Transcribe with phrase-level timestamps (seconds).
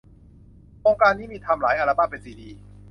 [0.79, 2.49] โครงการนี้มีทำหลายอัลบั้ม เป็นซีดี